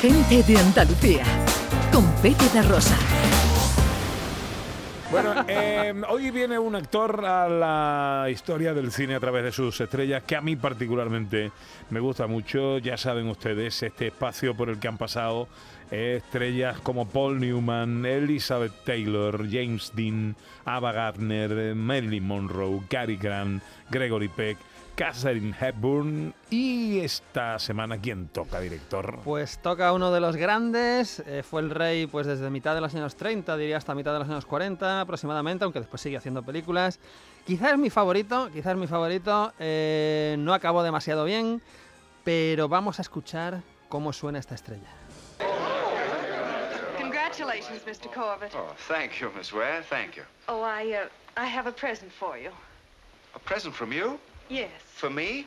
Gente 0.00 0.42
de 0.42 0.56
Andalucía, 0.56 1.24
con 1.92 2.10
Pepe 2.22 2.48
da 2.54 2.62
Rosa. 2.62 2.96
Bueno, 5.10 5.34
eh, 5.46 5.92
hoy 6.08 6.30
viene 6.30 6.58
un 6.58 6.74
actor 6.74 7.22
a 7.26 7.46
la 7.46 8.30
historia 8.30 8.72
del 8.72 8.92
cine 8.92 9.16
a 9.16 9.20
través 9.20 9.44
de 9.44 9.52
sus 9.52 9.78
estrellas 9.78 10.22
que 10.22 10.36
a 10.36 10.40
mí 10.40 10.56
particularmente 10.56 11.52
me 11.90 12.00
gusta 12.00 12.26
mucho. 12.26 12.78
Ya 12.78 12.96
saben 12.96 13.28
ustedes 13.28 13.82
este 13.82 14.06
espacio 14.06 14.56
por 14.56 14.70
el 14.70 14.78
que 14.78 14.88
han 14.88 14.96
pasado 14.96 15.48
estrellas 15.90 16.80
como 16.80 17.06
Paul 17.06 17.38
Newman, 17.38 18.06
Elizabeth 18.06 18.72
Taylor, 18.86 19.46
James 19.50 19.92
Dean, 19.94 20.34
Ava 20.64 20.92
Gardner, 20.92 21.74
Marilyn 21.74 22.26
Monroe, 22.26 22.80
Cary 22.88 23.16
Grant, 23.16 23.62
Gregory 23.90 24.28
Peck. 24.28 24.56
Catherine 25.00 25.56
Hepburn. 25.58 26.34
Y 26.50 27.00
esta 27.00 27.58
semana, 27.58 27.98
¿quién 27.98 28.28
toca, 28.28 28.60
director? 28.60 29.20
Pues 29.24 29.56
toca 29.62 29.94
uno 29.94 30.12
de 30.12 30.20
los 30.20 30.36
grandes. 30.36 31.20
eh, 31.20 31.42
fue 31.42 31.62
el 31.62 31.70
rey 31.70 32.06
pues 32.06 32.26
desde 32.26 32.50
mitad 32.50 32.74
de 32.74 32.82
los 32.82 32.94
años 32.94 33.16
30, 33.16 33.56
diría 33.56 33.78
hasta 33.78 33.94
mitad 33.94 34.12
de 34.12 34.18
los 34.18 34.28
años 34.28 34.44
40 34.44 35.00
aproximadamente, 35.00 35.64
aunque 35.64 35.78
después 35.80 36.02
sigue 36.02 36.18
haciendo 36.18 36.42
películas. 36.42 37.00
Quizás 37.46 37.72
es 37.72 37.78
mi 37.78 37.88
favorito, 37.88 38.50
quizás 38.52 38.72
es 38.74 38.78
mi 38.78 38.86
favorito. 38.86 39.54
eh, 39.58 40.36
no 40.38 40.52
acabó 40.52 40.82
demasiado 40.82 41.24
bien, 41.24 41.62
pero 42.22 42.68
vamos 42.68 42.98
a 42.98 43.02
escuchar 43.02 43.62
cómo 43.88 44.12
suena 44.12 44.38
esta 44.38 44.54
estrella. 44.54 44.90
Congratulations, 46.98 47.86
Mr. 47.86 48.12
Corbett. 48.12 48.52
Oh, 48.54 48.74
thank 48.86 49.12
you, 49.12 49.30
Miss 49.34 49.50
Ware. 49.50 49.82
Thank 49.88 50.16
you. 50.16 50.24
Oh, 50.46 50.62
I, 50.62 50.92
uh, 50.92 51.08
I 51.42 51.46
have 51.46 51.66
a 51.66 51.72
present 51.72 52.12
for 52.12 52.36
you. 52.36 52.50
A 53.34 53.38
present 53.38 53.74
from 53.74 53.92
you? 53.94 54.18
Yes. 54.50 54.68
For 54.96 55.10
me? 55.10 55.46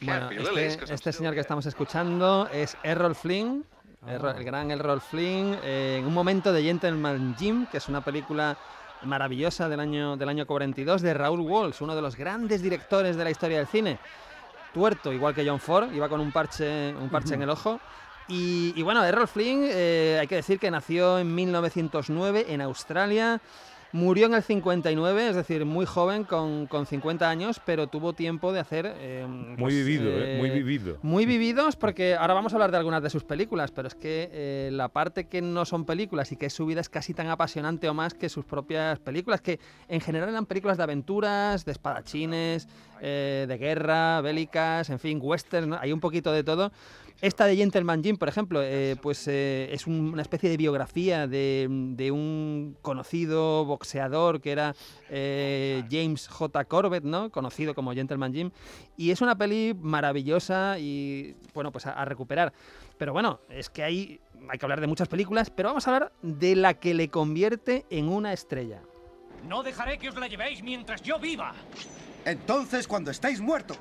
Bueno, 0.00 0.30
este, 0.30 0.94
este 0.94 1.12
señor 1.12 1.34
que 1.34 1.40
estamos 1.40 1.66
escuchando 1.66 2.48
es 2.52 2.76
Errol 2.84 3.16
Flynn, 3.16 3.64
Errol- 4.06 4.36
el 4.36 4.44
gran 4.44 4.70
Errol 4.70 5.00
Flynn, 5.00 5.58
eh, 5.64 5.96
en 5.98 6.06
un 6.06 6.14
momento 6.14 6.52
de 6.52 6.62
Gentleman 6.62 7.34
Jim, 7.36 7.66
que 7.66 7.78
es 7.78 7.88
una 7.88 8.00
película 8.04 8.56
maravillosa 9.02 9.68
del 9.68 9.80
año, 9.80 10.16
del 10.16 10.28
año 10.28 10.46
42 10.46 11.02
de 11.02 11.14
Raúl 11.14 11.40
Walsh, 11.40 11.82
uno 11.82 11.96
de 11.96 12.02
los 12.02 12.14
grandes 12.14 12.62
directores 12.62 13.16
de 13.16 13.24
la 13.24 13.30
historia 13.30 13.58
del 13.58 13.66
cine. 13.66 13.98
Tuerto, 14.72 15.12
igual 15.12 15.34
que 15.34 15.44
John 15.48 15.58
Ford, 15.58 15.92
iba 15.92 16.08
con 16.08 16.20
un 16.20 16.30
parche, 16.30 16.94
un 16.94 17.08
parche 17.08 17.34
en 17.34 17.42
el 17.42 17.50
ojo. 17.50 17.80
Y, 18.28 18.74
y 18.76 18.82
bueno, 18.82 19.02
Errol 19.04 19.26
Flynn, 19.26 19.66
eh, 19.68 20.18
hay 20.20 20.26
que 20.28 20.36
decir 20.36 20.60
que 20.60 20.70
nació 20.70 21.18
en 21.18 21.34
1909 21.34 22.46
en 22.48 22.60
Australia. 22.60 23.40
Murió 23.92 24.26
en 24.26 24.34
el 24.34 24.42
59, 24.42 25.28
es 25.30 25.36
decir, 25.36 25.64
muy 25.64 25.86
joven, 25.86 26.24
con, 26.24 26.66
con 26.66 26.84
50 26.84 27.28
años, 27.28 27.58
pero 27.64 27.86
tuvo 27.86 28.12
tiempo 28.12 28.52
de 28.52 28.60
hacer... 28.60 28.92
eh, 28.98 29.24
Muy 29.26 29.56
pues, 29.56 29.74
vivido, 29.74 30.10
¿eh? 30.10 30.36
Muy 30.38 30.50
eh, 30.50 30.52
vivido. 30.52 30.98
muy 31.02 31.24
vividos, 31.24 31.76
porque 31.76 32.14
ahora 32.14 32.34
vamos 32.34 32.52
a 32.52 32.56
hablar 32.56 32.70
de 32.70 32.76
algunas 32.76 33.02
de 33.02 33.08
sus 33.08 33.24
películas, 33.24 33.70
pero 33.70 33.88
es 33.88 33.94
que 33.94 34.28
eh, 34.30 34.68
la 34.72 34.88
parte 34.88 35.24
que 35.24 35.40
no 35.40 35.64
son 35.64 35.86
películas 35.86 36.32
y 36.32 36.36
que 36.36 36.46
es 36.46 36.52
su 36.52 36.66
vida 36.66 36.82
es 36.82 36.90
casi 36.90 37.14
tan 37.14 37.28
apasionante 37.28 37.88
o 37.88 37.94
más 37.94 38.12
que 38.12 38.28
sus 38.28 38.44
propias 38.44 38.98
películas, 38.98 39.40
que 39.40 39.58
en 39.88 40.02
general 40.02 40.28
eran 40.28 40.44
películas 40.44 40.76
de 40.76 40.82
aventuras, 40.82 41.64
de 41.64 41.72
espadachines, 41.72 42.68
eh, 43.00 43.46
de 43.48 43.58
guerra, 43.58 44.20
bélicas, 44.20 44.90
en 44.90 44.98
fin, 44.98 45.18
western, 45.22 45.74
hay 45.74 45.92
un 45.92 46.00
poquito 46.00 46.32
de 46.32 46.44
todo. 46.44 46.72
Esta 47.20 47.46
de 47.46 47.56
Gentleman 47.56 48.00
Jim, 48.04 48.16
por 48.16 48.28
ejemplo, 48.28 48.60
eh, 48.62 48.94
pues 49.02 49.26
eh, 49.26 49.68
es 49.72 49.88
un- 49.88 50.12
una 50.12 50.22
especie 50.22 50.48
de 50.48 50.56
biografía 50.56 51.26
de, 51.26 51.66
de 51.68 52.12
un 52.12 52.76
conocido 52.80 53.64
boxeador 53.64 54.40
que 54.40 54.52
era 54.52 54.76
James 55.90 56.28
J. 56.28 56.64
Corbett, 56.66 57.02
¿no? 57.02 57.30
Conocido 57.30 57.74
como 57.74 57.92
Gentleman 57.92 58.32
Jim. 58.32 58.50
Y 58.96 59.10
es 59.10 59.20
una 59.20 59.36
peli 59.36 59.74
maravillosa 59.80 60.78
y, 60.78 61.34
bueno, 61.54 61.72
pues 61.72 61.86
a, 61.86 61.92
a 61.92 62.04
recuperar. 62.04 62.52
Pero 62.98 63.12
bueno, 63.12 63.40
es 63.48 63.68
que 63.68 63.82
hay, 63.82 64.20
hay 64.48 64.56
que 64.58 64.64
hablar 64.64 64.80
de 64.80 64.86
muchas 64.86 65.08
películas, 65.08 65.50
pero 65.50 65.70
vamos 65.70 65.88
a 65.88 65.94
hablar 65.94 66.12
de 66.22 66.54
la 66.54 66.74
que 66.74 66.94
le 66.94 67.08
convierte 67.08 67.84
en 67.90 68.08
una 68.08 68.32
estrella. 68.32 68.80
No 69.48 69.64
dejaré 69.64 69.98
que 69.98 70.08
os 70.08 70.16
la 70.16 70.28
llevéis 70.28 70.62
mientras 70.62 71.02
yo 71.02 71.18
viva. 71.18 71.52
Entonces, 72.28 72.86
cuando 72.86 73.10
estáis 73.10 73.40
muertos. 73.40 73.78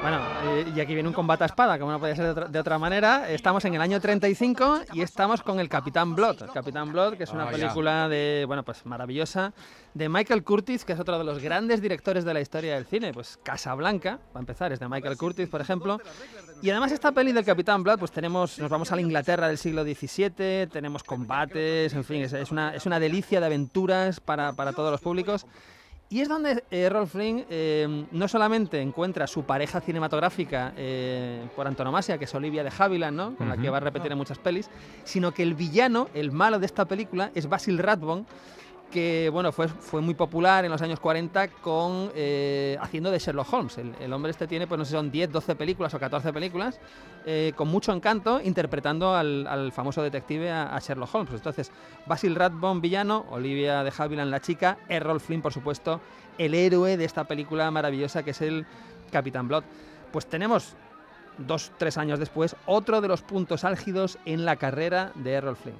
Bueno, 0.00 0.20
eh, 0.44 0.72
y 0.76 0.80
aquí 0.80 0.94
viene 0.94 1.08
un 1.08 1.14
combate 1.14 1.42
a 1.42 1.46
espada, 1.46 1.76
como 1.76 1.90
no 1.90 1.98
podía 1.98 2.14
ser 2.14 2.26
de 2.26 2.30
otra, 2.30 2.46
de 2.46 2.58
otra 2.60 2.78
manera. 2.78 3.28
Estamos 3.28 3.64
en 3.64 3.74
el 3.74 3.80
año 3.80 4.00
35 4.00 4.82
y 4.92 5.00
estamos 5.00 5.42
con 5.42 5.58
el 5.58 5.68
Capitán 5.68 6.14
Blood. 6.14 6.42
El 6.42 6.50
Capitán 6.52 6.92
Blood, 6.92 7.14
que 7.16 7.24
es 7.24 7.32
una 7.32 7.48
Ah, 7.48 7.50
película 7.50 8.08
de, 8.08 8.44
bueno, 8.46 8.62
pues 8.62 8.86
maravillosa, 8.86 9.52
de 9.94 10.08
Michael 10.08 10.44
Curtis, 10.44 10.84
que 10.84 10.92
es 10.92 11.00
otro 11.00 11.18
de 11.18 11.24
los 11.24 11.42
grandes 11.42 11.82
directores 11.82 12.24
de 12.24 12.32
la 12.32 12.40
historia 12.40 12.76
del 12.76 12.86
cine. 12.86 13.12
Pues 13.12 13.40
Casablanca, 13.42 14.20
para 14.32 14.40
empezar, 14.40 14.72
es 14.72 14.78
de 14.78 14.88
Michael 14.88 15.16
Curtis, 15.16 15.48
por 15.48 15.60
ejemplo. 15.60 15.98
Y 16.62 16.70
además 16.70 16.92
esta 16.92 17.10
peli 17.10 17.32
del 17.32 17.44
Capitán 17.44 17.82
Blood, 17.82 17.98
pues 17.98 18.12
tenemos, 18.12 18.56
nos 18.60 18.70
vamos 18.70 18.92
a 18.92 18.94
la 18.94 19.00
Inglaterra 19.00 19.48
del 19.48 19.58
siglo 19.58 19.82
XVII, 19.82 20.68
tenemos 20.68 21.02
combates, 21.02 21.92
en 21.94 22.04
fin, 22.04 22.22
es, 22.22 22.32
es 22.34 22.52
una, 22.52 22.72
es 22.72 22.86
una 22.86 23.00
delicia 23.00 23.40
de 23.40 23.46
aventuras 23.46 24.20
para, 24.20 24.52
para 24.52 24.72
todos 24.72 24.92
los 24.92 25.00
públicos. 25.00 25.44
Y 26.10 26.22
es 26.22 26.28
donde 26.28 26.64
eh, 26.70 26.88
Rolf 26.88 27.12
Flynn 27.12 27.44
eh, 27.50 28.06
no 28.12 28.28
solamente 28.28 28.80
encuentra 28.80 29.26
su 29.26 29.42
pareja 29.44 29.80
cinematográfica 29.80 30.72
eh, 30.74 31.46
por 31.54 31.66
antonomasia, 31.66 32.16
que 32.16 32.24
es 32.24 32.34
Olivia 32.34 32.64
de 32.64 32.72
Havilland, 32.76 33.14
¿no? 33.14 33.36
con 33.36 33.48
la 33.48 33.58
que 33.58 33.68
va 33.68 33.76
a 33.76 33.80
repetir 33.80 34.10
en 34.10 34.16
muchas 34.16 34.38
pelis, 34.38 34.70
sino 35.04 35.32
que 35.32 35.42
el 35.42 35.52
villano, 35.52 36.08
el 36.14 36.32
malo 36.32 36.58
de 36.58 36.64
esta 36.64 36.86
película, 36.86 37.30
es 37.34 37.46
Basil 37.46 37.76
Rathbone, 37.76 38.24
que 38.90 39.28
bueno, 39.30 39.52
fue, 39.52 39.68
fue 39.68 40.00
muy 40.00 40.14
popular 40.14 40.64
en 40.64 40.70
los 40.70 40.80
años 40.80 40.98
40 41.00 41.48
con, 41.48 42.10
eh, 42.14 42.76
haciendo 42.80 43.10
de 43.10 43.18
Sherlock 43.18 43.52
Holmes. 43.52 43.78
El, 43.78 43.94
el 44.00 44.12
hombre 44.12 44.30
este 44.30 44.46
tiene, 44.46 44.66
pues 44.66 44.78
no 44.78 44.84
sé, 44.84 44.92
son 44.92 45.10
10, 45.10 45.30
12 45.30 45.56
películas 45.56 45.92
o 45.94 45.98
14 45.98 46.32
películas, 46.32 46.80
eh, 47.26 47.52
con 47.54 47.68
mucho 47.68 47.92
encanto, 47.92 48.40
interpretando 48.40 49.14
al, 49.14 49.46
al 49.46 49.72
famoso 49.72 50.02
detective 50.02 50.50
a, 50.50 50.78
Sherlock 50.78 51.14
Holmes. 51.14 51.34
Entonces, 51.34 51.70
Basil 52.06 52.34
Rathbone, 52.34 52.80
villano, 52.80 53.26
Olivia 53.30 53.84
de 53.84 53.92
Havilland, 53.96 54.30
la 54.30 54.40
chica, 54.40 54.78
Errol 54.88 55.20
Flynn, 55.20 55.42
por 55.42 55.52
supuesto, 55.52 56.00
el 56.38 56.54
héroe 56.54 56.96
de 56.96 57.04
esta 57.04 57.24
película 57.24 57.70
maravillosa 57.70 58.22
que 58.22 58.30
es 58.30 58.40
el 58.40 58.66
Capitán 59.10 59.48
Blood. 59.48 59.64
Pues 60.12 60.26
tenemos, 60.26 60.76
dos, 61.36 61.72
tres 61.76 61.98
años 61.98 62.18
después, 62.18 62.56
otro 62.64 63.00
de 63.02 63.08
los 63.08 63.22
puntos 63.22 63.64
álgidos 63.64 64.18
en 64.24 64.44
la 64.44 64.56
carrera 64.56 65.12
de 65.14 65.32
Errol 65.32 65.56
Flynn. 65.56 65.76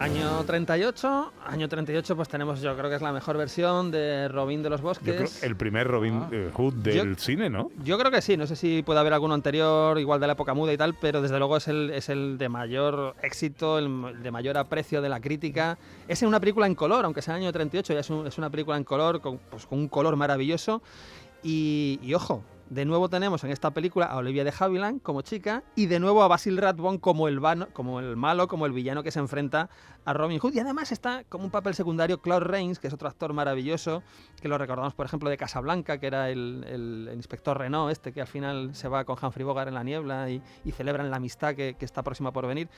Año 0.00 0.42
38, 0.46 1.32
año 1.46 1.68
38 1.68 2.16
pues 2.16 2.26
tenemos 2.26 2.62
yo 2.62 2.74
creo 2.74 2.88
que 2.88 2.96
es 2.96 3.02
la 3.02 3.12
mejor 3.12 3.36
versión 3.36 3.90
de 3.90 4.28
Robin 4.28 4.62
de 4.62 4.70
los 4.70 4.80
Yo 4.80 4.86
Bosques. 4.86 5.38
creo 5.38 5.50
el 5.50 5.56
primer 5.56 5.86
Robin 5.86 6.24
eh, 6.32 6.50
Hood 6.54 6.72
del 6.76 7.16
Yo- 7.16 7.22
cine, 7.22 7.50
¿no? 7.50 7.70
Yo 7.84 7.98
creo 7.98 8.10
que 8.10 8.22
sí, 8.22 8.38
no 8.38 8.46
sé 8.46 8.56
si 8.56 8.82
puede 8.82 8.98
haber 8.98 9.12
alguno 9.12 9.34
anterior, 9.34 9.98
igual 9.98 10.18
de 10.18 10.26
la 10.26 10.32
época 10.32 10.54
muda 10.54 10.72
y 10.72 10.78
tal, 10.78 10.94
pero 10.98 11.20
desde 11.20 11.36
luego 11.38 11.58
es 11.58 11.68
el, 11.68 11.90
es 11.90 12.08
el 12.08 12.38
de 12.38 12.48
mayor 12.48 13.14
éxito, 13.20 13.78
el 13.78 14.22
de 14.22 14.30
mayor 14.30 14.56
aprecio 14.56 15.02
de 15.02 15.10
la 15.10 15.20
crítica. 15.20 15.76
Es 16.08 16.22
una 16.22 16.40
película 16.40 16.66
en 16.66 16.74
color, 16.74 17.04
aunque 17.04 17.20
sea 17.20 17.34
el 17.36 17.42
año 17.42 17.52
38, 17.52 17.92
ya 17.92 18.00
es, 18.00 18.08
un- 18.08 18.26
es 18.26 18.38
una 18.38 18.48
película 18.48 18.78
en 18.78 18.84
color, 18.84 19.20
con, 19.20 19.36
pues, 19.50 19.66
con 19.66 19.80
un 19.80 19.88
color 19.88 20.16
maravilloso. 20.16 20.80
Y, 21.42 21.98
y 22.02 22.14
ojo, 22.14 22.42
de 22.70 22.84
nuevo 22.84 23.08
tenemos 23.08 23.42
en 23.42 23.50
esta 23.50 23.72
película 23.72 24.06
a 24.06 24.16
Olivia 24.16 24.44
de 24.44 24.52
Havilland 24.56 25.02
como 25.02 25.22
chica 25.22 25.64
y 25.74 25.86
de 25.86 25.98
nuevo 25.98 26.22
a 26.22 26.28
Basil 26.28 26.56
Rathbone 26.56 27.00
como 27.00 27.26
el, 27.26 27.40
malo, 27.40 28.48
como 28.48 28.64
el 28.64 28.72
villano 28.72 29.02
que 29.02 29.10
se 29.10 29.18
enfrenta 29.18 29.68
a 30.04 30.12
Robin 30.12 30.38
Hood. 30.38 30.54
Y 30.54 30.60
además 30.60 30.92
está 30.92 31.24
como 31.24 31.44
un 31.44 31.50
papel 31.50 31.74
secundario 31.74 32.22
Claude 32.22 32.46
Rains, 32.46 32.78
que 32.78 32.86
es 32.86 32.94
otro 32.94 33.08
actor 33.08 33.32
maravilloso, 33.32 34.04
que 34.40 34.46
lo 34.46 34.56
recordamos, 34.56 34.94
por 34.94 35.04
ejemplo, 35.04 35.28
de 35.28 35.36
Casablanca, 35.36 35.98
que 35.98 36.06
era 36.06 36.30
el, 36.30 37.10
inspector 37.12 37.58
Renault, 37.58 37.90
este 37.90 38.12
que 38.12 38.20
al 38.20 38.28
final 38.28 38.72
se 38.72 38.86
va 38.86 39.04
con 39.04 39.18
Humphrey 39.20 39.44
Bogart 39.44 39.66
en 39.66 39.74
la 39.74 39.82
niebla 39.82 40.30
y, 40.30 40.40
celebran 40.70 41.10
la 41.10 41.16
amistad 41.16 41.56
que, 41.56 41.74
que 41.74 41.84
está 41.84 42.04
próxima 42.04 42.32
por 42.32 42.46
venir. 42.46 42.68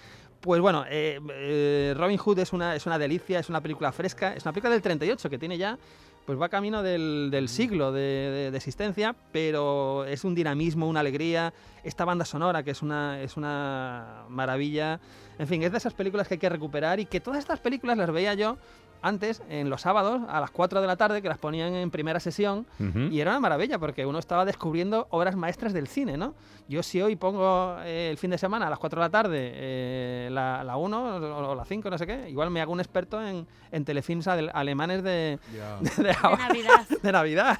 Pues 0.40 0.60
bueno, 0.60 0.84
eh, 0.88 1.20
eh, 1.30 1.94
Robin 1.96 2.16
Hood 2.16 2.38
es 2.38 2.52
una, 2.54 2.74
es 2.74 2.86
una 2.86 2.98
delicia, 2.98 3.38
es 3.38 3.48
una 3.50 3.60
película 3.60 3.92
fresca, 3.92 4.32
es 4.32 4.44
una 4.44 4.52
película 4.52 4.72
del 4.72 4.82
38 4.82 5.30
que 5.30 5.38
tiene 5.38 5.56
ya 5.56 5.78
pues 6.26 6.40
va 6.40 6.48
camino 6.48 6.82
del, 6.82 7.28
del 7.30 7.48
siglo 7.48 7.90
de, 7.92 8.00
de- 8.00 8.50
de 8.50 8.56
existencia, 8.56 9.14
pero 9.32 10.04
es 10.04 10.24
un 10.24 10.34
dinamismo, 10.34 10.88
una 10.88 11.00
alegría. 11.00 11.52
Esta 11.84 12.04
banda 12.04 12.24
sonora, 12.24 12.62
que 12.62 12.70
es 12.70 12.80
una, 12.82 13.20
es 13.20 13.36
una 13.36 14.24
maravilla. 14.28 15.00
En 15.38 15.48
fin, 15.48 15.62
es 15.62 15.72
de 15.72 15.78
esas 15.78 15.94
películas 15.94 16.28
que 16.28 16.34
hay 16.34 16.38
que 16.40 16.48
recuperar 16.48 17.00
y 17.00 17.06
que 17.06 17.20
todas 17.20 17.40
estas 17.40 17.58
películas 17.60 17.98
las 17.98 18.10
veía 18.12 18.34
yo 18.34 18.56
antes, 19.02 19.42
en 19.48 19.68
los 19.68 19.80
sábados, 19.82 20.22
a 20.28 20.40
las 20.40 20.50
4 20.50 20.80
de 20.80 20.86
la 20.86 20.96
tarde, 20.96 21.20
que 21.22 21.28
las 21.28 21.38
ponían 21.38 21.74
en 21.74 21.90
primera 21.90 22.20
sesión. 22.20 22.66
Y 23.10 23.20
era 23.20 23.32
una 23.32 23.40
maravilla 23.40 23.78
porque 23.78 24.06
uno 24.06 24.18
estaba 24.18 24.44
descubriendo 24.44 25.06
obras 25.10 25.36
maestras 25.36 25.72
del 25.72 25.88
cine, 25.88 26.16
¿no? 26.16 26.34
Yo 26.68 26.82
si 26.82 27.02
hoy 27.02 27.16
pongo 27.16 27.76
eh, 27.80 28.08
el 28.10 28.16
fin 28.18 28.30
de 28.30 28.38
semana 28.38 28.68
a 28.68 28.70
las 28.70 28.78
4 28.78 29.00
de 29.00 29.04
la 29.06 29.10
tarde 29.10 29.50
eh, 29.54 30.28
la, 30.30 30.62
la 30.64 30.76
1 30.76 31.16
o, 31.16 31.50
o 31.50 31.54
la 31.54 31.64
5, 31.64 31.90
no 31.90 31.98
sé 31.98 32.06
qué, 32.06 32.30
igual 32.30 32.50
me 32.50 32.60
hago 32.60 32.72
un 32.72 32.80
experto 32.80 33.20
en, 33.22 33.46
en 33.72 33.84
telefilms 33.84 34.28
ale- 34.28 34.50
alemanes 34.54 35.02
de, 35.02 35.38
de, 35.96 36.02
de, 36.02 36.16
ahora, 36.22 36.48
Navidad. 36.48 36.86
de 37.02 37.12
Navidad. 37.12 37.58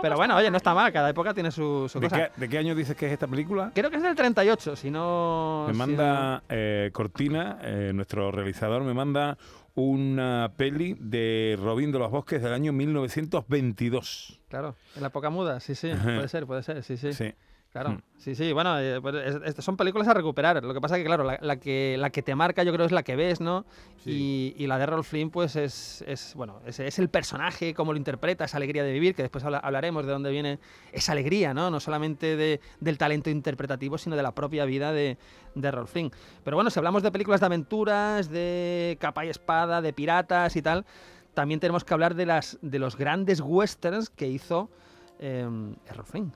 Pero 0.00 0.16
bueno, 0.16 0.36
oye, 0.36 0.50
no 0.50 0.56
está 0.58 0.74
mal, 0.74 0.92
cada 0.92 1.08
época 1.10 1.32
tiene 1.34 1.50
su, 1.50 1.88
su 1.88 1.98
¿De 2.00 2.08
cosa. 2.08 2.28
qué, 2.34 2.40
de 2.40 2.48
qué 2.48 2.58
año 2.58 2.74
dices 2.74 2.96
que 2.96 3.06
es 3.06 3.12
esta 3.12 3.26
película? 3.26 3.72
Creo 3.74 3.90
que 3.90 3.96
es 3.96 4.02
del 4.02 4.14
38, 4.14 4.76
si 4.76 4.90
no... 4.90 5.64
Me 5.66 5.72
si 5.72 5.78
manda 5.78 6.42
eh, 6.48 6.90
Cortina, 6.92 7.58
eh, 7.62 7.92
nuestro 7.94 8.30
realizador, 8.30 8.82
me 8.82 8.94
manda 8.94 9.38
una 9.76 10.52
peli 10.56 10.96
de 10.98 11.56
Robín 11.62 11.92
de 11.92 11.98
los 12.00 12.10
Bosques 12.10 12.42
del 12.42 12.52
año 12.52 12.72
1922. 12.72 14.38
no- 14.40 14.48
Claro, 14.48 14.76
en 14.96 15.02
la 15.02 15.08
época 15.08 15.30
muda, 15.30 15.60
sí, 15.60 15.74
sí, 15.74 15.90
puede 16.02 16.28
ser, 16.28 16.46
puede 16.46 16.62
ser, 16.62 16.82
sí, 16.82 16.96
sí. 16.96 17.12
Sí. 17.12 17.32
Claro, 17.72 17.90
Mm. 17.90 17.98
sí, 18.16 18.34
sí, 18.34 18.52
bueno, 18.54 18.78
eh, 18.80 19.00
pues 19.02 19.14
es- 19.16 19.58
es- 19.58 19.64
son 19.64 19.76
películas 19.76 20.08
a 20.08 20.14
recuperar. 20.14 20.64
Lo 20.64 20.72
que 20.72 20.80
pasa 20.80 20.96
que, 20.96 21.04
claro, 21.04 21.24
la, 21.24 21.38
la 21.42 21.56
que, 21.56 21.96
la 21.98 22.08
que 22.08 22.22
te 22.22 22.34
marca 22.34 22.62
yo 22.62 22.72
creo 22.72 22.86
es 22.86 22.92
la 22.92 23.02
que 23.02 23.16
ves, 23.16 23.40
¿no? 23.42 23.66
Y, 24.06 24.54
y 24.56 24.66
la 24.66 24.78
de 24.78 24.86
Rolf 24.86 25.08
Flynn, 25.10 25.28
pues 25.30 25.56
es, 25.56 26.02
es 26.06 26.32
bueno, 26.34 26.60
es, 26.64 26.80
es 26.80 26.98
el 26.98 27.10
personaje, 27.10 27.74
cómo 27.74 27.92
lo 27.92 27.98
interpreta, 27.98 28.44
esa 28.46 28.56
alegría 28.56 28.82
de 28.82 28.92
vivir, 28.92 29.14
que 29.14 29.20
después 29.22 29.44
habla- 29.44 29.58
hablaremos 29.58 30.06
de 30.06 30.12
dónde 30.12 30.30
viene 30.30 30.58
esa 30.92 31.12
alegría, 31.12 31.52
¿no? 31.52 31.70
No 31.70 31.78
solamente 31.78 32.36
de- 32.36 32.60
del 32.80 32.96
talento 32.96 33.28
interpretativo, 33.28 33.98
sino 33.98 34.16
de 34.16 34.22
la 34.22 34.32
propia 34.32 34.64
vida 34.64 34.92
de, 34.92 35.18
de 35.54 35.70
Rolf 35.70 35.90
Flynn. 35.92 36.10
Pero 36.44 36.56
bueno, 36.56 36.70
si 36.70 36.78
hablamos 36.78 37.02
de 37.02 37.12
películas 37.12 37.40
de 37.40 37.46
aventuras, 37.46 38.30
de 38.30 38.96
capa 39.00 39.26
y 39.26 39.28
espada, 39.28 39.82
de 39.82 39.92
piratas 39.92 40.56
y 40.56 40.62
tal, 40.62 40.86
también 41.34 41.60
tenemos 41.60 41.84
que 41.84 41.92
hablar 41.92 42.14
de, 42.14 42.24
las, 42.24 42.58
de 42.62 42.78
los 42.78 42.96
grandes 42.96 43.42
westerns 43.42 44.08
que 44.08 44.28
hizo 44.28 44.70
eh, 45.18 45.46
Rolf 45.94 46.10
Flynn. 46.10 46.32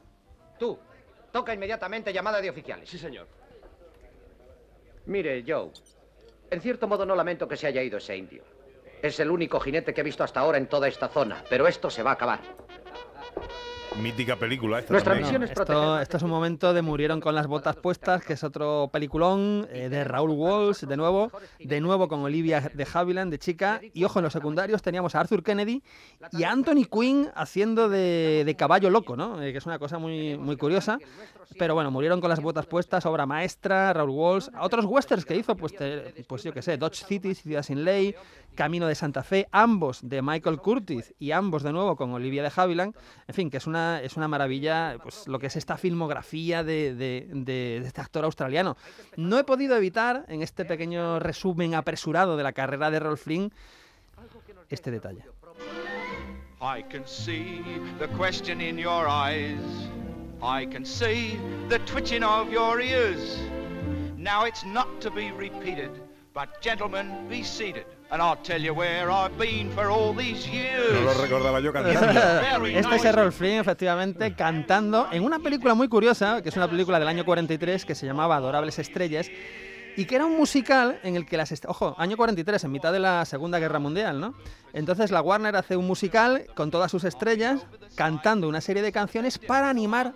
Tú, 0.58 0.78
toca 1.32 1.54
inmediatamente 1.54 2.12
llamada 2.12 2.40
de 2.40 2.50
oficiales. 2.50 2.88
Sí, 2.88 2.98
señor. 2.98 3.26
Mire, 5.06 5.44
Joe, 5.46 5.70
en 6.50 6.60
cierto 6.60 6.86
modo 6.86 7.06
no 7.06 7.14
lamento 7.14 7.48
que 7.48 7.56
se 7.56 7.66
haya 7.66 7.82
ido 7.82 7.98
ese 7.98 8.16
indio. 8.16 8.42
Es 9.02 9.18
el 9.20 9.30
único 9.30 9.58
jinete 9.60 9.94
que 9.94 10.02
he 10.02 10.04
visto 10.04 10.22
hasta 10.22 10.40
ahora 10.40 10.58
en 10.58 10.66
toda 10.66 10.86
esta 10.88 11.08
zona, 11.08 11.42
pero 11.48 11.66
esto 11.66 11.88
se 11.88 12.02
va 12.02 12.10
a 12.10 12.14
acabar. 12.14 12.40
Mítica 13.98 14.36
película 14.36 14.78
esta 14.78 14.92
Nuestra 14.94 15.12
también. 15.14 15.26
misión 15.26 15.42
es 15.42 15.50
Esto, 15.50 15.64
proteger. 15.66 16.02
esto 16.02 16.16
es 16.16 16.22
un 16.22 16.30
momento 16.30 16.72
de 16.72 16.80
Murieron 16.80 17.20
con 17.20 17.34
las 17.34 17.46
botas 17.48 17.76
puestas, 17.76 18.24
que 18.24 18.32
es 18.34 18.44
otro 18.44 18.88
peliculón 18.92 19.66
eh, 19.70 19.88
de 19.90 20.04
Raúl 20.04 20.30
Walsh, 20.30 20.84
de 20.84 20.96
nuevo, 20.96 21.30
de 21.58 21.80
nuevo 21.80 22.08
con 22.08 22.20
Olivia 22.20 22.70
de 22.72 22.86
Havilland, 22.90 23.30
de 23.30 23.38
chica. 23.38 23.80
Y 23.92 24.04
ojo, 24.04 24.20
en 24.20 24.24
los 24.24 24.32
secundarios 24.32 24.80
teníamos 24.80 25.14
a 25.14 25.20
Arthur 25.20 25.42
Kennedy 25.42 25.82
y 26.32 26.44
a 26.44 26.50
Anthony 26.52 26.84
Quinn 26.90 27.28
haciendo 27.34 27.88
de, 27.88 28.44
de 28.46 28.54
caballo 28.56 28.88
loco, 28.90 29.16
¿no? 29.16 29.42
Eh, 29.42 29.52
que 29.52 29.58
es 29.58 29.66
una 29.66 29.78
cosa 29.78 29.98
muy, 29.98 30.38
muy 30.38 30.56
curiosa. 30.56 30.98
Pero 31.58 31.74
bueno, 31.74 31.90
Murieron 31.90 32.20
con 32.20 32.30
las 32.30 32.40
botas 32.40 32.66
puestas, 32.66 33.04
obra 33.06 33.26
maestra, 33.26 33.92
Raúl 33.92 34.10
Walsh. 34.10 34.48
A 34.54 34.64
otros 34.64 34.84
westerns 34.86 35.24
que 35.26 35.36
hizo, 35.36 35.56
pues, 35.56 35.74
te- 35.74 36.24
pues 36.28 36.44
yo 36.44 36.52
qué 36.54 36.62
sé, 36.62 36.78
Dodge 36.78 37.04
City, 37.04 37.34
Ciudad 37.34 37.62
sin 37.64 37.84
Ley, 37.84 38.14
Camino 38.54 38.86
de 38.86 38.94
Santa 38.94 39.22
Fe, 39.24 39.48
ambos 39.50 39.98
de 40.08 40.22
Michael 40.22 40.58
Curtis 40.58 41.12
y 41.18 41.32
ambos 41.32 41.62
de 41.64 41.72
nuevo 41.72 41.96
con 41.96 42.12
Olivia 42.12 42.42
de 42.44 42.52
Havilland. 42.54 42.94
En 43.26 43.34
fin, 43.34 43.50
que 43.50 43.56
es 43.56 43.66
una, 43.66 43.79
es 44.02 44.16
una 44.16 44.28
maravilla 44.28 44.96
pues, 45.02 45.26
lo 45.28 45.38
que 45.38 45.46
es 45.48 45.56
esta 45.56 45.76
filmografía 45.76 46.62
de, 46.64 46.94
de- 46.94 47.26
de- 47.30 47.80
de 47.80 47.86
este 47.86 48.00
actor 48.00 48.24
australiano. 48.24 48.76
No 49.16 49.38
he 49.38 49.44
podido 49.44 49.76
evitar, 49.76 50.24
en 50.28 50.42
este 50.42 50.64
pequeño 50.64 51.18
resumen 51.18 51.74
apresurado 51.74 52.36
de 52.36 52.42
la 52.42 52.52
carrera 52.52 52.90
de 52.90 53.00
Rolf 53.00 53.22
Flynn, 53.24 53.52
este 54.68 54.90
detalle. 54.90 55.24
I 56.62 56.82
can 56.90 57.06
see 57.06 57.62
the 57.98 58.06
question 58.18 58.60
in 58.60 58.76
your 58.78 59.06
eyes. 59.08 59.58
I 60.42 60.66
can 60.66 60.84
see 60.84 61.38
the 61.68 61.78
twitching 61.80 62.22
of 62.22 62.50
your 62.50 62.80
ears. 62.80 63.38
Now 64.16 64.44
it's 64.46 64.64
not 64.64 64.86
to 65.00 65.10
be 65.10 65.32
repeated, 65.32 65.90
but 66.34 66.60
gentlemen, 66.62 67.26
be 67.30 67.42
seated, 67.42 67.86
and 68.10 68.20
I'll 68.20 68.36
tell 68.42 68.60
you 68.60 68.72
where 68.74 69.10
I've 69.10 69.36
been 69.38 69.70
for 69.70 69.88
all 69.90 70.14
these 70.14 70.48
years. 70.48 70.92
No 70.92 71.02
lo 71.02 71.14
recordaba 71.14 71.60
yo 71.60 71.72
cantando. 71.72 72.66
Este 72.66 72.96
es. 72.96 73.04
Errol 73.04 73.32
Flynn, 73.32 73.60
efectivamente, 73.60 74.34
cantando 74.34 75.08
en 75.12 75.24
una 75.24 75.38
película 75.38 75.74
muy 75.74 75.88
curiosa, 75.88 76.42
que 76.42 76.48
es 76.48 76.56
una 76.56 76.68
película 76.68 76.98
del 76.98 77.08
año 77.08 77.24
43 77.24 77.84
que 77.84 77.94
se 77.94 78.06
llamaba 78.06 78.36
Adorables 78.36 78.78
Estrellas, 78.78 79.30
y 79.96 80.04
que 80.04 80.16
era 80.16 80.26
un 80.26 80.36
musical 80.36 81.00
en 81.02 81.16
el 81.16 81.26
que 81.26 81.36
las... 81.36 81.52
Ojo, 81.66 81.94
año 81.98 82.16
43, 82.16 82.64
en 82.64 82.72
mitad 82.72 82.92
de 82.92 83.00
la 83.00 83.24
Segunda 83.24 83.58
Guerra 83.58 83.78
Mundial, 83.78 84.20
¿no? 84.20 84.34
Entonces 84.72 85.10
la 85.10 85.20
Warner 85.20 85.56
hace 85.56 85.76
un 85.76 85.86
musical 85.86 86.46
con 86.54 86.70
todas 86.70 86.90
sus 86.90 87.04
estrellas, 87.04 87.66
cantando 87.96 88.48
una 88.48 88.60
serie 88.60 88.82
de 88.82 88.92
canciones 88.92 89.38
para 89.38 89.68
animar 89.68 90.14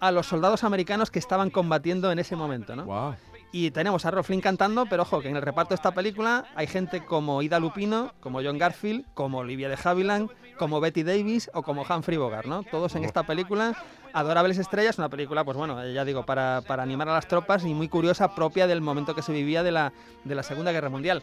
a 0.00 0.10
los 0.10 0.26
soldados 0.26 0.64
americanos 0.64 1.10
que 1.10 1.18
estaban 1.18 1.50
combatiendo 1.50 2.10
en 2.12 2.18
ese 2.18 2.36
momento, 2.36 2.76
¿no? 2.76 3.16
Y 3.56 3.70
tenemos 3.70 4.04
a 4.04 4.22
Flynn 4.24 4.40
cantando, 4.40 4.84
pero 4.86 5.02
ojo, 5.02 5.20
que 5.20 5.28
en 5.28 5.36
el 5.36 5.42
reparto 5.42 5.68
de 5.68 5.74
esta 5.76 5.92
película 5.92 6.44
hay 6.56 6.66
gente 6.66 7.04
como 7.04 7.40
Ida 7.40 7.60
Lupino, 7.60 8.12
como 8.18 8.42
John 8.42 8.58
Garfield, 8.58 9.04
como 9.14 9.38
Olivia 9.38 9.68
de 9.68 9.78
Havilland, 9.80 10.28
como 10.58 10.80
Betty 10.80 11.04
Davis 11.04 11.48
o 11.54 11.62
como 11.62 11.82
Humphrey 11.82 12.18
Bogart, 12.18 12.46
¿no? 12.46 12.64
Todos 12.64 12.96
en 12.96 13.04
esta 13.04 13.22
película, 13.22 13.76
Adorables 14.12 14.58
Estrellas, 14.58 14.98
una 14.98 15.08
película, 15.08 15.44
pues 15.44 15.56
bueno, 15.56 15.86
ya 15.86 16.04
digo, 16.04 16.26
para, 16.26 16.62
para 16.66 16.82
animar 16.82 17.08
a 17.08 17.12
las 17.12 17.28
tropas 17.28 17.64
y 17.64 17.72
muy 17.74 17.86
curiosa, 17.86 18.34
propia 18.34 18.66
del 18.66 18.80
momento 18.80 19.14
que 19.14 19.22
se 19.22 19.32
vivía 19.32 19.62
de 19.62 19.70
la, 19.70 19.92
de 20.24 20.34
la 20.34 20.42
Segunda 20.42 20.72
Guerra 20.72 20.88
Mundial. 20.88 21.22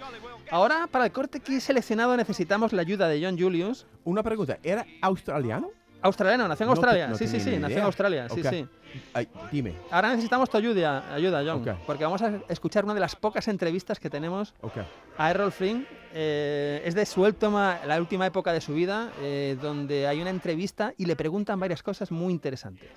Ahora, 0.52 0.88
para 0.88 1.04
el 1.04 1.12
corte 1.12 1.42
que 1.42 1.58
he 1.58 1.60
seleccionado, 1.60 2.16
necesitamos 2.16 2.72
la 2.72 2.82
ayuda 2.82 3.10
de 3.10 3.22
John 3.22 3.38
Julius. 3.38 3.88
Una 4.06 4.24
pregunta, 4.24 4.58
¿era 4.64 4.86
australiano? 5.02 5.68
Australiano, 6.02 6.48
nació 6.48 6.64
en 6.66 6.70
No 6.70 6.74
te- 6.74 6.80
Australia. 6.80 7.08
no 7.10 7.16
sí, 7.16 7.28
sí, 7.28 7.40
sí, 7.40 7.58
nació 7.58 7.78
en. 7.78 7.84
Australia, 7.84 8.28
sí, 8.30 8.40
Ok. 8.42 8.48
sí. 8.50 8.68
Ay, 9.14 9.28
dime. 9.52 9.74
Ahora 9.92 10.10
necesitamos 10.10 10.50
tu 10.50 10.58
ayuda, 10.58 11.14
ayuda 11.14 11.44
John, 11.46 11.62
Ok. 11.68 11.78
porque 11.86 12.04
vamos 12.04 12.22
a 12.22 12.40
escuchar 12.50 12.84
una 12.86 12.94
de 12.94 13.00
las 13.00 13.16
pocas 13.16 13.48
entrevistas 13.48 14.00
que 14.00 14.10
tenemos 14.10 14.54
Ok. 14.62 14.78
a 15.18 15.30
Errol 15.32 15.52
Flynn. 15.52 15.86
eh, 16.14 16.82
es 16.84 16.94
de 16.94 17.06
su 17.06 17.22
última, 17.24 17.80
la 17.88 17.98
última 17.98 18.26
época 18.26 18.52
de 18.52 18.60
su 18.60 18.74
vida, 18.74 19.12
eh, 19.22 19.58
donde 19.62 20.08
hay 20.08 20.20
una 20.22 20.30
entrevista 20.30 20.94
y 20.98 21.06
le 21.06 21.16
preguntan 21.16 21.58
varias 21.58 21.82
cosas 21.84 22.12
muy 22.12 22.34
interesantes. 22.34 22.90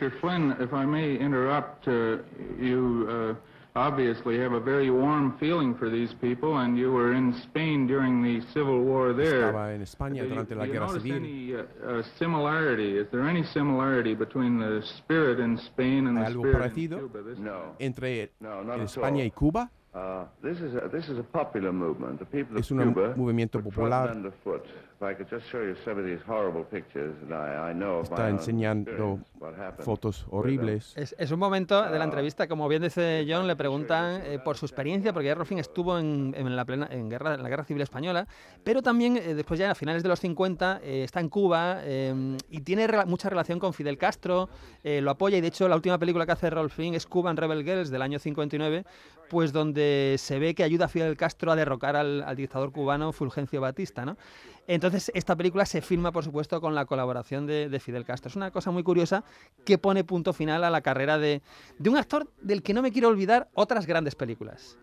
Mr. 0.00 0.10
Flynn, 0.20 0.56
if 0.60 0.72
I 0.72 0.84
may 0.86 1.14
interrupt, 1.16 1.86
uh, 1.86 2.18
you 2.58 3.06
uh, 3.08 3.36
obviously 3.76 4.38
have 4.38 4.52
a 4.52 4.60
very 4.60 4.90
warm 4.90 5.36
feeling 5.38 5.74
for 5.74 5.88
these 5.90 6.12
people, 6.20 6.58
and 6.58 6.76
you 6.78 6.90
were 6.92 7.12
in 7.14 7.32
Spain 7.42 7.86
during 7.86 8.22
the 8.22 8.40
Civil 8.52 8.80
War 8.82 9.12
there. 9.12 9.48
Estaba 9.52 9.74
en 9.74 9.82
España 9.82 10.22
Do 10.22 10.24
you- 10.24 10.28
durante 10.30 10.54
la 10.54 10.62
do 10.64 10.66
you 10.68 10.72
guerra 10.72 10.86
notice 10.86 11.02
civil. 11.02 11.16
Any, 11.18 11.54
uh, 11.54 11.58
uh, 11.86 12.02
similarity? 12.18 12.98
Is 12.98 13.08
there 13.10 13.28
any 13.28 13.44
similarity 13.44 14.14
between 14.14 14.58
the 14.58 14.82
spirit 14.98 15.38
in 15.40 15.56
Spain 15.58 16.06
and 16.06 16.16
the 16.18 16.30
spirit 16.30 16.76
in 16.76 16.88
Cuba? 16.88 17.22
This- 17.22 17.38
No. 17.38 17.76
entre 17.78 18.30
No, 18.40 18.62
not 18.62 18.74
en 18.76 18.80
at 18.82 18.88
España 18.88 19.20
all. 19.20 19.26
y 19.26 19.30
Cuba? 19.30 19.70
Uh, 19.92 20.24
this 20.40 20.60
is 20.60 20.72
a, 20.76 20.88
this 20.88 21.08
is 21.08 21.18
a 21.18 21.22
popular 21.24 21.72
movement. 21.72 22.20
The 22.20 22.24
people 22.24 22.54
of 22.56 22.60
Es 22.60 22.70
un 22.70 22.78
Cuba 22.80 23.14
movimiento 23.16 23.60
popular. 23.60 24.04
trodden 24.04 24.16
underfoot. 24.18 24.62
If 25.00 25.02
I 25.02 25.14
could 25.14 25.28
just 25.30 25.46
show 25.50 25.60
you 25.62 25.74
some 25.84 25.98
of 25.98 26.04
these 26.04 26.20
horrible 26.28 26.62
pictures, 26.64 27.14
and 27.22 27.32
I, 27.32 27.70
I 27.70 27.74
know 27.74 27.98
of 28.00 28.10
my 28.10 28.14
Está 28.16 28.28
enseñando 28.28 28.90
experience 28.90 29.30
what 29.40 29.54
happened 29.58 29.84
fotos 29.84 30.26
horribles. 30.30 30.96
Es, 30.96 31.16
es 31.18 31.30
un 31.32 31.40
momento 31.40 31.82
de 31.82 31.98
la 31.98 32.04
entrevista, 32.04 32.46
como 32.46 32.68
bien 32.68 32.82
dice 32.82 33.26
John, 33.28 33.48
le 33.48 33.56
preguntan 33.56 34.20
eh, 34.24 34.38
por 34.38 34.56
su 34.58 34.66
experiencia, 34.66 35.12
porque 35.12 35.28
Errol 35.30 35.46
Flynn 35.46 35.58
estuvo 35.58 35.98
en, 35.98 36.34
en 36.36 36.54
la, 36.54 36.64
plena, 36.64 36.86
en, 36.90 37.08
guerra, 37.08 37.34
en 37.34 37.42
la 37.42 37.48
Guerra 37.48 37.64
Civil 37.64 37.82
Española, 37.82 38.28
pero 38.62 38.82
también 38.82 39.16
eh, 39.16 39.34
después 39.34 39.58
ya 39.58 39.70
a 39.72 39.74
finales 39.74 40.02
de 40.04 40.08
los 40.10 40.20
50 40.20 40.80
eh, 40.84 41.02
está 41.02 41.18
en 41.18 41.30
Cuba 41.30 41.78
eh, 41.82 42.36
y 42.50 42.60
tiene 42.60 42.86
rela- 42.86 43.06
mucha 43.06 43.28
relación 43.30 43.58
con 43.58 43.72
Fidel 43.72 43.96
Castro, 43.98 44.50
eh, 44.84 45.00
lo 45.00 45.10
apoya 45.10 45.38
y 45.38 45.40
de 45.40 45.48
hecho 45.48 45.66
la 45.66 45.74
última 45.76 45.98
película 45.98 46.26
que 46.26 46.32
hace 46.32 46.46
Errol 46.46 46.70
Flynn 46.70 46.94
es 46.94 47.06
Cuban 47.06 47.36
Rebel 47.38 47.64
Girls 47.64 47.90
del 47.90 48.02
año 48.02 48.18
59, 48.20 48.84
pues 49.30 49.52
donde 49.52 50.16
se 50.18 50.38
ve 50.38 50.54
que 50.54 50.64
ayuda 50.64 50.86
a 50.86 50.88
Fidel 50.88 51.16
Castro 51.16 51.52
a 51.52 51.56
derrocar 51.56 51.96
al, 51.96 52.36
dictador 52.36 52.72
cubano 52.72 53.12
Fulgencio 53.12 53.60
Batista, 53.60 54.04
¿no? 54.04 54.18
Entonces, 54.66 55.10
esta 55.14 55.36
película 55.36 55.64
se 55.64 55.80
filma, 55.80 56.12
por 56.12 56.24
supuesto, 56.24 56.60
con 56.60 56.74
la 56.74 56.84
colaboración 56.84 57.46
de, 57.46 57.68
de 57.68 57.80
Fidel 57.80 58.04
Castro. 58.04 58.28
Es 58.28 58.36
una 58.36 58.50
cosa 58.50 58.70
muy 58.70 58.82
curiosa 58.82 59.24
que 59.64 59.78
pone 59.78 60.04
punto 60.04 60.32
final 60.32 60.64
a 60.64 60.70
la 60.70 60.80
carrera 60.80 61.18
de 61.18 61.40
un 61.86 61.96
actor 61.96 62.28
del 62.42 62.62
que 62.62 62.74
no 62.74 62.82
me 62.82 62.92
quiero 62.92 63.08
olvidar 63.08 63.48
otras 63.54 63.86
grandes 63.86 64.14
películas. 64.14 64.76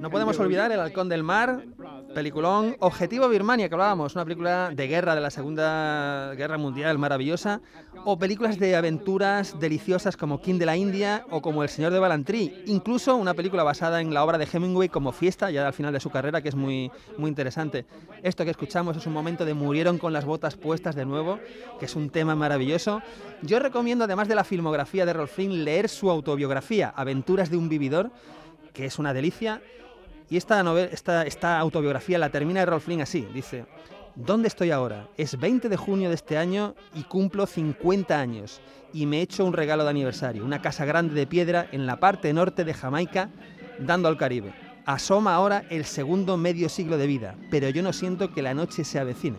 No 0.00 0.10
podemos 0.10 0.38
olvidar 0.40 0.72
El 0.72 0.80
Halcón 0.80 1.08
del 1.08 1.22
Mar, 1.22 1.64
peliculón, 2.14 2.76
Objetivo 2.80 3.28
Birmania, 3.28 3.68
que 3.68 3.74
hablábamos, 3.74 4.14
una 4.14 4.24
película 4.24 4.70
de 4.74 4.86
guerra 4.86 5.14
de 5.14 5.20
la 5.20 5.30
Segunda 5.30 6.34
Guerra 6.34 6.58
Mundial 6.58 6.98
maravillosa, 6.98 7.60
o 8.04 8.18
películas 8.18 8.58
de 8.58 8.76
aventuras 8.76 9.58
deliciosas 9.58 10.16
como 10.16 10.40
King 10.40 10.58
de 10.58 10.66
la 10.66 10.76
India 10.76 11.24
o 11.30 11.40
como 11.40 11.62
El 11.62 11.68
Señor 11.68 11.92
de 11.92 11.98
Balantrí, 11.98 12.62
incluso 12.66 13.16
una 13.16 13.34
película 13.34 13.62
basada 13.62 14.00
en 14.00 14.12
la 14.12 14.24
obra 14.24 14.38
de 14.38 14.48
Hemingway 14.52 14.88
como 14.88 15.12
Fiesta, 15.12 15.50
ya 15.50 15.66
al 15.66 15.72
final 15.72 15.92
de 15.92 16.00
su 16.00 16.10
carrera, 16.10 16.42
que 16.42 16.48
es 16.48 16.54
muy, 16.54 16.90
muy 17.16 17.28
interesante. 17.28 17.86
Esto 18.22 18.44
que 18.44 18.50
escuchamos 18.50 18.96
es 18.96 19.06
un 19.06 19.12
momento 19.12 19.44
de 19.44 19.54
Murieron 19.54 19.98
con 19.98 20.12
las 20.12 20.24
botas 20.24 20.56
puestas 20.56 20.94
de 20.94 21.04
nuevo, 21.04 21.38
que 21.78 21.86
es 21.86 21.96
un 21.96 22.10
tema 22.10 22.34
maravilloso. 22.34 23.02
Yo 23.42 23.58
recomiendo, 23.58 24.04
además 24.04 24.28
de 24.28 24.34
la 24.34 24.44
filmografía 24.44 25.06
de 25.06 25.12
Rolf 25.12 25.32
Flynn, 25.32 25.64
leer 25.64 25.88
su 25.88 26.10
autobiografía, 26.10 26.92
Aventuras 26.94 27.50
de 27.50 27.56
un 27.56 27.68
Vividor, 27.68 28.10
que 28.74 28.84
es 28.84 28.98
una 28.98 29.14
delicia. 29.14 29.62
Y 30.28 30.36
esta, 30.36 30.62
novel- 30.62 30.90
esta, 30.92 31.22
esta 31.22 31.58
autobiografía 31.58 32.18
la 32.18 32.28
termina 32.30 32.60
Errol 32.60 32.80
Flynn 32.80 33.00
así, 33.00 33.26
dice, 33.32 33.64
¿Dónde 34.16 34.46
estoy 34.46 34.70
ahora? 34.70 35.08
Es 35.16 35.38
20 35.40 35.68
de 35.68 35.76
junio 35.76 36.08
de 36.08 36.14
este 36.14 36.38
año 36.38 36.74
y 36.94 37.02
cumplo 37.02 37.46
50 37.46 38.16
años. 38.18 38.60
Y 38.92 39.06
me 39.06 39.18
he 39.18 39.22
hecho 39.22 39.44
un 39.44 39.52
regalo 39.52 39.82
de 39.82 39.90
aniversario, 39.90 40.44
una 40.44 40.62
casa 40.62 40.84
grande 40.84 41.14
de 41.14 41.26
piedra 41.26 41.66
en 41.72 41.84
la 41.86 41.98
parte 41.98 42.32
norte 42.32 42.64
de 42.64 42.74
Jamaica, 42.74 43.30
dando 43.80 44.06
al 44.06 44.16
Caribe. 44.16 44.54
Asoma 44.86 45.34
ahora 45.34 45.64
el 45.68 45.84
segundo 45.84 46.36
medio 46.36 46.68
siglo 46.68 46.96
de 46.96 47.08
vida, 47.08 47.34
pero 47.50 47.68
yo 47.70 47.82
no 47.82 47.92
siento 47.92 48.32
que 48.32 48.42
la 48.42 48.54
noche 48.54 48.84
se 48.84 49.00
avecine. 49.00 49.38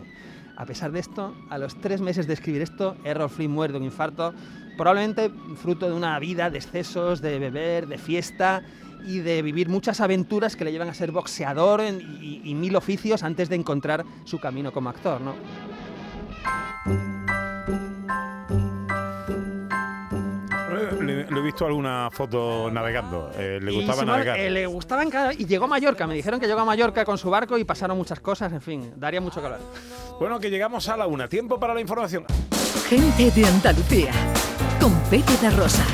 A 0.58 0.66
pesar 0.66 0.92
de 0.92 1.00
esto, 1.00 1.34
a 1.48 1.56
los 1.56 1.80
tres 1.80 2.02
meses 2.02 2.26
de 2.26 2.34
escribir 2.34 2.60
esto, 2.60 2.96
Errol 3.04 3.30
Flynn 3.30 3.52
muere 3.52 3.72
de 3.72 3.78
un 3.78 3.84
infarto, 3.84 4.34
probablemente 4.76 5.30
fruto 5.56 5.86
de 5.88 5.94
una 5.94 6.18
vida 6.18 6.50
de 6.50 6.58
excesos, 6.58 7.22
de 7.22 7.38
beber, 7.38 7.86
de 7.86 7.96
fiesta 7.96 8.62
y 9.06 9.20
de 9.20 9.40
vivir 9.42 9.68
muchas 9.68 10.00
aventuras 10.00 10.56
que 10.56 10.64
le 10.64 10.72
llevan 10.72 10.88
a 10.88 10.94
ser 10.94 11.12
boxeador 11.12 11.80
en- 11.80 12.00
y, 12.20 12.40
y 12.44 12.54
mil 12.54 12.74
oficios 12.76 13.22
antes 13.22 13.48
de 13.48 13.56
encontrar 13.56 14.04
su 14.24 14.38
camino 14.40 14.72
como 14.72 14.90
actor, 14.90 15.20
¿no? 15.20 15.34
Eh, 20.48 21.02
Le, 21.02 21.24
le 21.30 21.38
he 21.38 21.42
visto 21.42 21.66
alguna 21.66 22.08
foto 22.12 22.70
navegando. 22.70 23.30
eh, 23.36 23.58
le 23.62 23.72
Y 23.72 23.76
gustaba 23.76 24.04
navegar. 24.04 24.38
eh, 24.38 24.50
le 24.50 24.66
gustaba 24.66 25.04
enca- 25.04 25.34
y 25.36 25.46
llegó 25.46 25.64
a 25.64 25.68
Mallorca. 25.68 26.06
Me 26.06 26.14
dijeron 26.14 26.38
que 26.40 26.46
llegó 26.46 26.60
a 26.60 26.64
Mallorca 26.64 27.04
con 27.04 27.18
su 27.18 27.30
barco 27.30 27.56
y 27.58 27.64
pasaron 27.64 27.96
muchas 27.96 28.20
cosas. 28.20 28.52
En 28.52 28.60
fin, 28.60 28.92
daría 28.96 29.20
mucho 29.20 29.40
que 29.40 29.46
hablar. 29.46 29.60
Bueno, 30.18 30.38
que 30.40 30.50
llegamos 30.50 30.88
a 30.88 30.96
la 30.96 31.06
una. 31.06 31.28
Tiempo 31.28 31.58
para 31.58 31.74
la 31.74 31.80
información. 31.80 32.24
Gente 32.88 33.30
de 33.30 33.46
Andalucía. 33.46 34.12
Con 34.80 34.92
Pepe 35.10 35.32
da 35.42 35.50
Rosa. 35.50 35.84